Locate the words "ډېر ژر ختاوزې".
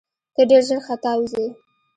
0.49-1.45